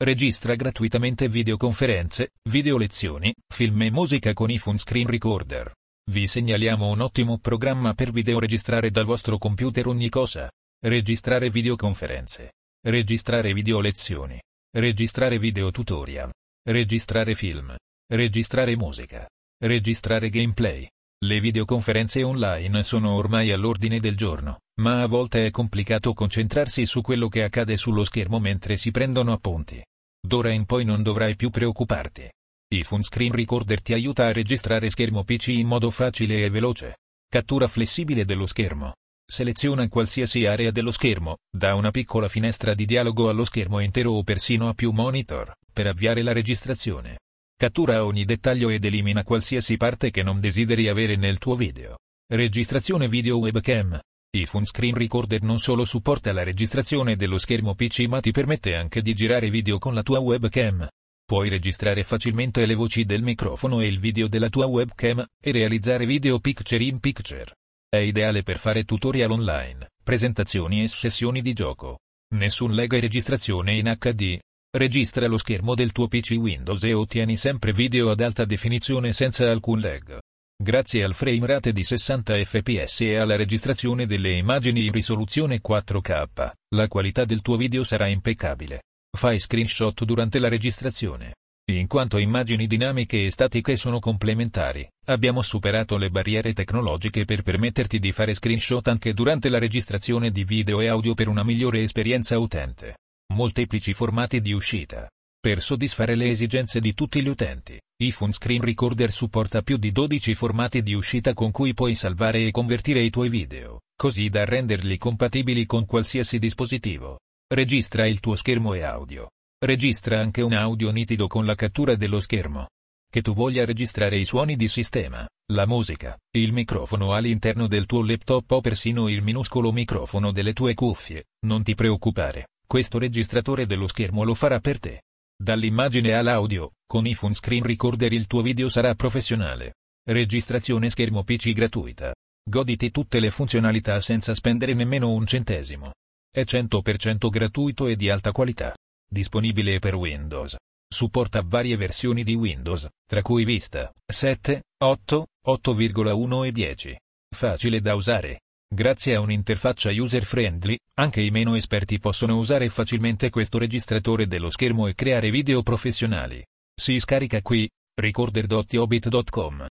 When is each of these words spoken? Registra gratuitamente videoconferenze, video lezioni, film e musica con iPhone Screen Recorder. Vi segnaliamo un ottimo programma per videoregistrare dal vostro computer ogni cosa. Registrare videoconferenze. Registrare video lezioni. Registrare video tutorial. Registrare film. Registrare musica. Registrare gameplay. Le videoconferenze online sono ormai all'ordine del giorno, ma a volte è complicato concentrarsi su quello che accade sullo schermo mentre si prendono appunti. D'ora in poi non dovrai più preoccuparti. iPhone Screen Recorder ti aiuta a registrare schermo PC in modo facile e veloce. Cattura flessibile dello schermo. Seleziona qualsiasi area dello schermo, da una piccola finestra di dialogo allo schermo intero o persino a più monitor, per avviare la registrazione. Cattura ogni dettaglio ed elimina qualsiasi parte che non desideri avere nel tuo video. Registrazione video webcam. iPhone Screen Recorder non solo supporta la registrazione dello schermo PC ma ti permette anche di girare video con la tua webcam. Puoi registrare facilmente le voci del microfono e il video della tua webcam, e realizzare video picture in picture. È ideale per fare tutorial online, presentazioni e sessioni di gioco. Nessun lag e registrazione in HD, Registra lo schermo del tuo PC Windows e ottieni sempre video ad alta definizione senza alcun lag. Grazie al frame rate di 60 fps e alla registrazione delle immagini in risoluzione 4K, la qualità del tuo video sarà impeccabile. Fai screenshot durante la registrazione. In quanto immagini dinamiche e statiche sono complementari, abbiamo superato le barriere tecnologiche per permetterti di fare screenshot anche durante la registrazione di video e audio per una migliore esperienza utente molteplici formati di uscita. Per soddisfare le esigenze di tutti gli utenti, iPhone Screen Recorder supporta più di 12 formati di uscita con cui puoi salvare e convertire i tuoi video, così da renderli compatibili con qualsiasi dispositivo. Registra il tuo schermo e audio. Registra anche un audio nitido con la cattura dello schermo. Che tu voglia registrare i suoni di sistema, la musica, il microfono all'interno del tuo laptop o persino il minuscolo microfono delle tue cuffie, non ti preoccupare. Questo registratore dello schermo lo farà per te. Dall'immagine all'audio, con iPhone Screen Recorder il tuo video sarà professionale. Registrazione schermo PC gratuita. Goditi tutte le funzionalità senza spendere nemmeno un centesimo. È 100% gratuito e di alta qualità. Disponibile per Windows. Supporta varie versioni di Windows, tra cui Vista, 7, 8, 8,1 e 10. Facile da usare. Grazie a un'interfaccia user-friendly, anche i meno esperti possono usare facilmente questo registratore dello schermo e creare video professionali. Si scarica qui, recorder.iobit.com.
Registra 0.00 0.54
gratuitamente 0.54 1.28
videoconferenze, 1.28 2.34
video 2.50 2.76
lezioni, 2.76 3.34
film 3.52 3.82
e 3.82 3.90
musica 3.90 4.32
con 4.32 4.48
iPhone 4.48 4.78
Screen 4.78 5.08
Recorder. 5.08 5.72
Vi 6.08 6.24
segnaliamo 6.28 6.86
un 6.86 7.00
ottimo 7.00 7.38
programma 7.38 7.94
per 7.94 8.12
videoregistrare 8.12 8.92
dal 8.92 9.04
vostro 9.04 9.38
computer 9.38 9.88
ogni 9.88 10.08
cosa. 10.08 10.48
Registrare 10.80 11.50
videoconferenze. 11.50 12.52
Registrare 12.80 13.52
video 13.52 13.80
lezioni. 13.80 14.40
Registrare 14.70 15.40
video 15.40 15.72
tutorial. 15.72 16.30
Registrare 16.64 17.34
film. 17.34 17.74
Registrare 18.06 18.76
musica. 18.76 19.28
Registrare 19.60 20.30
gameplay. 20.30 20.86
Le 21.24 21.40
videoconferenze 21.40 22.22
online 22.22 22.84
sono 22.84 23.14
ormai 23.14 23.50
all'ordine 23.50 23.98
del 23.98 24.16
giorno, 24.16 24.60
ma 24.80 25.02
a 25.02 25.06
volte 25.06 25.46
è 25.46 25.50
complicato 25.50 26.12
concentrarsi 26.12 26.86
su 26.86 27.00
quello 27.00 27.26
che 27.26 27.42
accade 27.42 27.76
sullo 27.76 28.04
schermo 28.04 28.38
mentre 28.38 28.76
si 28.76 28.92
prendono 28.92 29.32
appunti. 29.32 29.82
D'ora 30.20 30.50
in 30.52 30.66
poi 30.66 30.84
non 30.84 31.02
dovrai 31.02 31.36
più 31.36 31.50
preoccuparti. 31.50 32.30
iPhone 32.74 33.02
Screen 33.02 33.32
Recorder 33.32 33.80
ti 33.80 33.92
aiuta 33.92 34.26
a 34.26 34.32
registrare 34.32 34.90
schermo 34.90 35.24
PC 35.24 35.48
in 35.48 35.66
modo 35.66 35.90
facile 35.90 36.44
e 36.44 36.50
veloce. 36.50 36.96
Cattura 37.28 37.68
flessibile 37.68 38.24
dello 38.24 38.46
schermo. 38.46 38.94
Seleziona 39.30 39.86
qualsiasi 39.88 40.46
area 40.46 40.70
dello 40.70 40.90
schermo, 40.90 41.36
da 41.54 41.74
una 41.74 41.90
piccola 41.90 42.28
finestra 42.28 42.74
di 42.74 42.86
dialogo 42.86 43.28
allo 43.28 43.44
schermo 43.44 43.80
intero 43.80 44.12
o 44.12 44.22
persino 44.22 44.68
a 44.68 44.74
più 44.74 44.90
monitor, 44.90 45.54
per 45.72 45.86
avviare 45.86 46.22
la 46.22 46.32
registrazione. 46.32 47.18
Cattura 47.54 48.04
ogni 48.04 48.24
dettaglio 48.24 48.70
ed 48.70 48.84
elimina 48.84 49.24
qualsiasi 49.24 49.76
parte 49.76 50.10
che 50.10 50.22
non 50.22 50.40
desideri 50.40 50.88
avere 50.88 51.16
nel 51.16 51.38
tuo 51.38 51.56
video. 51.56 51.98
Registrazione 52.30 53.08
video 53.08 53.38
webcam. 53.38 53.98
iPhone 54.30 54.66
Screen 54.66 54.94
Recorder 54.94 55.42
non 55.42 55.58
solo 55.58 55.86
supporta 55.86 56.32
la 56.34 56.42
registrazione 56.42 57.16
dello 57.16 57.38
schermo 57.38 57.74
PC 57.74 58.06
ma 58.08 58.20
ti 58.20 58.30
permette 58.30 58.74
anche 58.74 59.00
di 59.00 59.14
girare 59.14 59.48
video 59.48 59.78
con 59.78 59.94
la 59.94 60.02
tua 60.02 60.18
webcam. 60.18 60.86
Puoi 61.24 61.48
registrare 61.48 62.04
facilmente 62.04 62.66
le 62.66 62.74
voci 62.74 63.06
del 63.06 63.22
microfono 63.22 63.80
e 63.80 63.86
il 63.86 63.98
video 63.98 64.28
della 64.28 64.50
tua 64.50 64.66
webcam, 64.66 65.24
e 65.42 65.52
realizzare 65.52 66.04
video 66.04 66.40
picture 66.40 66.84
in 66.84 67.00
picture. 67.00 67.54
È 67.88 67.96
ideale 67.96 68.42
per 68.42 68.58
fare 68.58 68.84
tutorial 68.84 69.30
online, 69.30 69.88
presentazioni 70.02 70.82
e 70.82 70.88
sessioni 70.88 71.40
di 71.40 71.54
gioco. 71.54 71.98
Nessun 72.34 72.74
lag 72.74 72.92
e 72.92 73.00
registrazione 73.00 73.74
in 73.74 73.94
HD, 73.98 74.38
Registra 74.70 75.26
lo 75.26 75.38
schermo 75.38 75.74
del 75.74 75.92
tuo 75.92 76.08
PC 76.08 76.32
Windows 76.32 76.84
e 76.84 76.92
ottieni 76.92 77.36
sempre 77.36 77.72
video 77.72 78.10
ad 78.10 78.20
alta 78.20 78.44
definizione 78.44 79.14
senza 79.14 79.50
alcun 79.50 79.80
lag. 79.80 80.18
Grazie 80.60 81.04
al 81.04 81.14
frame 81.14 81.46
rate 81.46 81.72
di 81.72 81.84
60 81.84 82.44
fps 82.44 83.02
e 83.02 83.16
alla 83.16 83.36
registrazione 83.36 84.06
delle 84.06 84.32
immagini 84.32 84.86
in 84.86 84.90
risoluzione 84.90 85.60
4K, 85.60 86.50
la 86.74 86.88
qualità 86.88 87.24
del 87.24 87.42
tuo 87.42 87.56
video 87.56 87.84
sarà 87.84 88.08
impeccabile. 88.08 88.82
Fai 89.16 89.38
screenshot 89.38 90.04
durante 90.04 90.40
la 90.40 90.48
registrazione. 90.48 91.34
In 91.70 91.86
quanto 91.86 92.18
immagini 92.18 92.66
dinamiche 92.66 93.24
e 93.24 93.30
statiche 93.30 93.76
sono 93.76 94.00
complementari, 94.00 94.84
abbiamo 95.06 95.42
superato 95.42 95.96
le 95.96 96.10
barriere 96.10 96.52
tecnologiche 96.52 97.24
per 97.24 97.42
permetterti 97.42 98.00
di 98.00 98.10
fare 98.10 98.34
screenshot 98.34 98.88
anche 98.88 99.14
durante 99.14 99.50
la 99.50 99.58
registrazione 99.58 100.32
di 100.32 100.42
video 100.42 100.80
e 100.80 100.88
audio 100.88 101.14
per 101.14 101.28
una 101.28 101.44
migliore 101.44 101.82
esperienza 101.82 102.36
utente 102.36 102.96
molteplici 103.32 103.92
formati 103.92 104.40
di 104.40 104.52
uscita. 104.52 105.08
Per 105.38 105.62
soddisfare 105.62 106.16
le 106.16 106.30
esigenze 106.30 106.80
di 106.80 106.94
tutti 106.94 107.22
gli 107.22 107.28
utenti, 107.28 107.78
iPhone 108.00 108.30
Screen 108.30 108.60
Recorder 108.60 109.10
supporta 109.10 109.62
più 109.62 109.76
di 109.76 109.90
12 109.90 110.32
formati 110.36 110.84
di 110.84 110.94
uscita 110.94 111.34
con 111.34 111.50
cui 111.50 111.74
puoi 111.74 111.96
salvare 111.96 112.46
e 112.46 112.52
convertire 112.52 113.00
i 113.00 113.10
tuoi 113.10 113.28
video, 113.28 113.80
così 113.96 114.28
da 114.28 114.44
renderli 114.44 114.96
compatibili 114.98 115.66
con 115.66 115.84
qualsiasi 115.84 116.38
dispositivo. 116.38 117.18
Registra 117.52 118.06
il 118.06 118.20
tuo 118.20 118.36
schermo 118.36 118.74
e 118.74 118.82
audio. 118.82 119.30
Registra 119.58 120.20
anche 120.20 120.42
un 120.42 120.52
audio 120.52 120.92
nitido 120.92 121.26
con 121.26 121.44
la 121.44 121.56
cattura 121.56 121.96
dello 121.96 122.20
schermo. 122.20 122.68
Che 123.10 123.20
tu 123.20 123.34
voglia 123.34 123.64
registrare 123.64 124.16
i 124.16 124.24
suoni 124.24 124.54
di 124.54 124.68
sistema, 124.68 125.26
la 125.52 125.66
musica, 125.66 126.16
il 126.36 126.52
microfono 126.52 127.14
all'interno 127.14 127.66
del 127.66 127.86
tuo 127.86 128.04
laptop 128.04 128.48
o 128.48 128.60
persino 128.60 129.08
il 129.08 129.22
minuscolo 129.22 129.72
microfono 129.72 130.30
delle 130.30 130.52
tue 130.52 130.74
cuffie, 130.74 131.24
non 131.46 131.64
ti 131.64 131.74
preoccupare. 131.74 132.50
Questo 132.64 133.00
registratore 133.00 133.66
dello 133.66 133.88
schermo 133.88 134.22
lo 134.22 134.34
farà 134.34 134.60
per 134.60 134.78
te. 134.78 135.02
Dall'immagine 135.40 136.14
all'audio, 136.14 136.72
con 136.84 137.06
iPhone 137.06 137.32
Screen 137.32 137.62
Recorder 137.62 138.12
il 138.12 138.26
tuo 138.26 138.42
video 138.42 138.68
sarà 138.68 138.94
professionale. 138.96 139.74
Registrazione 140.04 140.90
schermo 140.90 141.22
PC 141.22 141.52
gratuita. 141.52 142.12
Goditi 142.44 142.90
tutte 142.90 143.20
le 143.20 143.30
funzionalità 143.30 144.00
senza 144.00 144.34
spendere 144.34 144.74
nemmeno 144.74 145.12
un 145.12 145.26
centesimo. 145.26 145.92
È 146.28 146.40
100% 146.40 147.30
gratuito 147.30 147.86
e 147.86 147.94
di 147.94 148.10
alta 148.10 148.32
qualità. 148.32 148.74
Disponibile 149.08 149.78
per 149.78 149.94
Windows. 149.94 150.56
Supporta 150.92 151.42
varie 151.44 151.76
versioni 151.76 152.24
di 152.24 152.34
Windows, 152.34 152.88
tra 153.06 153.22
cui 153.22 153.44
Vista, 153.44 153.92
7, 154.04 154.62
8, 154.82 155.26
8,1 155.46 156.46
e 156.46 156.52
10. 156.52 156.98
Facile 157.34 157.80
da 157.80 157.94
usare. 157.94 158.40
Grazie 158.68 159.14
a 159.14 159.20
un'interfaccia 159.20 159.90
user-friendly, 159.90 160.76
anche 160.98 161.20
i 161.20 161.30
meno 161.30 161.54
esperti 161.54 161.98
possono 161.98 162.36
usare 162.36 162.68
facilmente 162.68 163.30
questo 163.30 163.58
registratore 163.58 164.26
dello 164.26 164.50
schermo 164.50 164.86
e 164.88 164.94
creare 164.94 165.30
video 165.30 165.62
professionali. 165.62 166.44
Si 166.74 166.98
scarica 166.98 167.40
qui, 167.40 167.68
recorder.iobit.com. 167.94 169.66